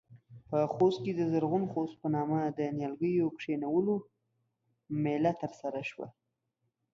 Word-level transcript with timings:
په 0.49 0.57
خوست 0.73 0.99
کې 1.05 1.11
د 1.15 1.21
زرغون 1.31 1.63
خوست 1.71 1.95
په 2.01 2.07
نامه 2.15 2.39
د 2.47 2.59
نيالګيو 2.77 3.33
کښېنولو 3.37 3.93
مېلمه 5.03 5.33
ترسره 5.41 5.81
شوه. 5.89 6.07